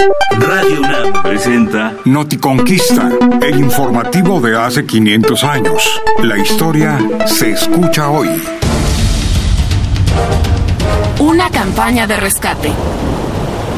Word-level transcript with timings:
Radio 0.00 0.78
UNAM 0.78 1.22
presenta 1.24 1.92
Noticonquista, 2.04 3.10
el 3.42 3.58
informativo 3.58 4.40
de 4.40 4.56
hace 4.56 4.86
500 4.86 5.42
años. 5.42 6.00
La 6.22 6.38
historia 6.38 7.00
se 7.26 7.50
escucha 7.50 8.08
hoy. 8.08 8.28
Una 11.18 11.50
campaña 11.50 12.06
de 12.06 12.16
rescate. 12.16 12.70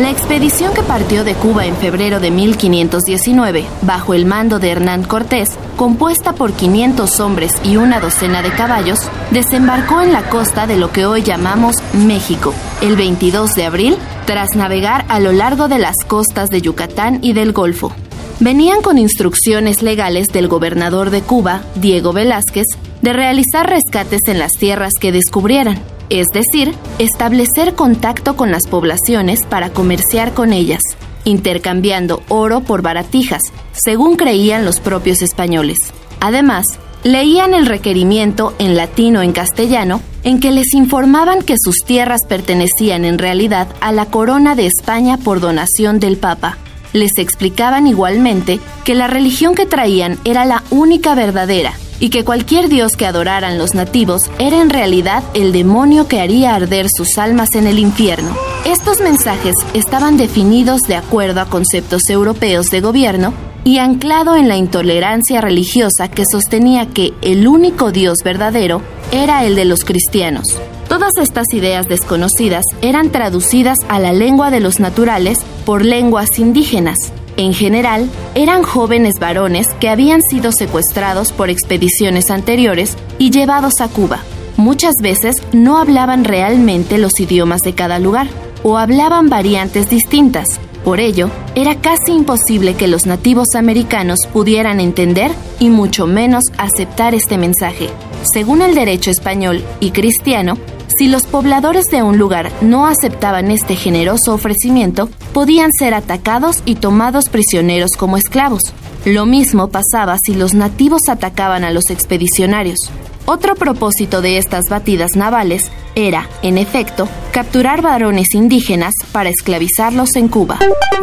La 0.00 0.08
expedición 0.08 0.72
que 0.72 0.82
partió 0.82 1.24
de 1.24 1.34
Cuba 1.34 1.66
en 1.66 1.76
febrero 1.76 2.20
de 2.20 2.30
1519, 2.30 3.66
bajo 3.82 4.14
el 4.14 4.24
mando 4.24 4.58
de 4.58 4.70
Hernán 4.70 5.04
Cortés, 5.04 5.50
compuesta 5.76 6.32
por 6.32 6.54
500 6.54 7.20
hombres 7.20 7.52
y 7.64 7.76
una 7.76 8.00
docena 8.00 8.40
de 8.40 8.48
caballos, 8.48 8.98
desembarcó 9.30 10.00
en 10.00 10.14
la 10.14 10.22
costa 10.30 10.66
de 10.66 10.78
lo 10.78 10.90
que 10.90 11.04
hoy 11.04 11.20
llamamos 11.22 11.76
México, 11.92 12.54
el 12.80 12.96
22 12.96 13.52
de 13.52 13.66
abril 13.66 13.98
tras 14.24 14.56
navegar 14.56 15.04
a 15.08 15.20
lo 15.20 15.32
largo 15.32 15.68
de 15.68 15.78
las 15.78 15.96
costas 16.06 16.48
de 16.48 16.62
Yucatán 16.62 17.18
y 17.20 17.34
del 17.34 17.52
Golfo. 17.52 17.92
Venían 18.38 18.80
con 18.80 18.96
instrucciones 18.96 19.82
legales 19.82 20.28
del 20.28 20.48
gobernador 20.48 21.10
de 21.10 21.20
Cuba, 21.20 21.60
Diego 21.74 22.14
Velázquez, 22.14 22.64
de 23.02 23.12
realizar 23.12 23.68
rescates 23.68 24.20
en 24.28 24.38
las 24.38 24.52
tierras 24.52 24.92
que 24.98 25.12
descubrieran, 25.12 25.78
es 26.10 26.26
decir, 26.34 26.74
establecer 26.98 27.74
contacto 27.74 28.36
con 28.36 28.50
las 28.50 28.66
poblaciones 28.66 29.46
para 29.46 29.70
comerciar 29.70 30.34
con 30.34 30.52
ellas, 30.52 30.82
intercambiando 31.24 32.22
oro 32.28 32.60
por 32.60 32.82
baratijas, 32.82 33.42
según 33.72 34.16
creían 34.16 34.64
los 34.64 34.80
propios 34.80 35.22
españoles. 35.22 35.78
Además, 36.20 36.66
leían 37.04 37.54
el 37.54 37.66
requerimiento 37.66 38.54
en 38.58 38.76
latino 38.76 39.22
en 39.22 39.32
castellano 39.32 40.02
en 40.24 40.40
que 40.40 40.50
les 40.50 40.74
informaban 40.74 41.42
que 41.42 41.54
sus 41.58 41.76
tierras 41.86 42.20
pertenecían 42.28 43.04
en 43.04 43.16
realidad 43.16 43.68
a 43.80 43.92
la 43.92 44.06
corona 44.06 44.54
de 44.54 44.66
España 44.66 45.16
por 45.16 45.40
donación 45.40 46.00
del 46.00 46.18
Papa. 46.18 46.58
Les 46.92 47.12
explicaban 47.18 47.86
igualmente 47.86 48.58
que 48.84 48.96
la 48.96 49.06
religión 49.06 49.54
que 49.54 49.64
traían 49.64 50.18
era 50.24 50.44
la 50.44 50.64
única 50.70 51.14
verdadera 51.14 51.72
y 52.00 52.08
que 52.08 52.24
cualquier 52.24 52.68
dios 52.68 52.96
que 52.96 53.06
adoraran 53.06 53.58
los 53.58 53.74
nativos 53.74 54.22
era 54.38 54.60
en 54.60 54.70
realidad 54.70 55.22
el 55.34 55.52
demonio 55.52 56.08
que 56.08 56.20
haría 56.20 56.54
arder 56.54 56.86
sus 56.90 57.18
almas 57.18 57.50
en 57.54 57.66
el 57.66 57.78
infierno. 57.78 58.34
Estos 58.64 59.00
mensajes 59.00 59.54
estaban 59.74 60.16
definidos 60.16 60.80
de 60.82 60.96
acuerdo 60.96 61.40
a 61.40 61.46
conceptos 61.46 62.08
europeos 62.08 62.70
de 62.70 62.80
gobierno 62.80 63.32
y 63.62 63.78
anclado 63.78 64.36
en 64.36 64.48
la 64.48 64.56
intolerancia 64.56 65.40
religiosa 65.40 66.08
que 66.08 66.24
sostenía 66.30 66.86
que 66.86 67.12
el 67.20 67.46
único 67.46 67.92
Dios 67.92 68.18
verdadero 68.24 68.80
era 69.12 69.44
el 69.44 69.54
de 69.54 69.66
los 69.66 69.84
cristianos. 69.84 70.58
Todas 70.88 71.12
estas 71.20 71.46
ideas 71.52 71.86
desconocidas 71.86 72.64
eran 72.82 73.10
traducidas 73.10 73.76
a 73.88 73.98
la 73.98 74.12
lengua 74.12 74.50
de 74.50 74.60
los 74.60 74.80
naturales 74.80 75.38
por 75.64 75.84
lenguas 75.84 76.38
indígenas. 76.38 77.12
En 77.40 77.54
general, 77.54 78.10
eran 78.34 78.62
jóvenes 78.62 79.14
varones 79.18 79.66
que 79.80 79.88
habían 79.88 80.20
sido 80.20 80.52
secuestrados 80.52 81.32
por 81.32 81.48
expediciones 81.48 82.30
anteriores 82.30 82.98
y 83.16 83.30
llevados 83.30 83.80
a 83.80 83.88
Cuba. 83.88 84.18
Muchas 84.58 84.92
veces 85.00 85.36
no 85.54 85.78
hablaban 85.78 86.24
realmente 86.24 86.98
los 86.98 87.18
idiomas 87.18 87.60
de 87.64 87.72
cada 87.72 87.98
lugar, 87.98 88.26
o 88.62 88.76
hablaban 88.76 89.30
variantes 89.30 89.88
distintas, 89.88 90.60
por 90.84 91.00
ello, 91.00 91.30
era 91.54 91.76
casi 91.76 92.12
imposible 92.12 92.74
que 92.74 92.88
los 92.88 93.06
nativos 93.06 93.54
americanos 93.54 94.18
pudieran 94.34 94.78
entender 94.78 95.30
y 95.58 95.70
mucho 95.70 96.06
menos 96.06 96.44
aceptar 96.58 97.14
este 97.14 97.38
mensaje. 97.38 97.88
Según 98.34 98.60
el 98.60 98.74
derecho 98.74 99.10
español 99.10 99.64
y 99.80 99.92
cristiano, 99.92 100.58
si 101.00 101.08
los 101.08 101.26
pobladores 101.26 101.86
de 101.86 102.02
un 102.02 102.18
lugar 102.18 102.52
no 102.60 102.86
aceptaban 102.86 103.50
este 103.50 103.74
generoso 103.74 104.34
ofrecimiento, 104.34 105.08
podían 105.32 105.72
ser 105.72 105.94
atacados 105.94 106.62
y 106.66 106.74
tomados 106.74 107.30
prisioneros 107.30 107.92
como 107.96 108.18
esclavos. 108.18 108.60
Lo 109.06 109.24
mismo 109.24 109.70
pasaba 109.70 110.18
si 110.22 110.34
los 110.34 110.52
nativos 110.52 111.00
atacaban 111.08 111.64
a 111.64 111.70
los 111.70 111.88
expedicionarios. 111.88 112.90
Otro 113.24 113.54
propósito 113.54 114.20
de 114.20 114.36
estas 114.36 114.66
batidas 114.68 115.12
navales 115.16 115.70
era, 116.06 116.28
en 116.42 116.58
efecto, 116.58 117.08
capturar 117.32 117.80
varones 117.82 118.34
indígenas 118.34 118.92
para 119.12 119.30
esclavizarlos 119.30 120.16
en 120.16 120.26
Cuba. 120.28 120.58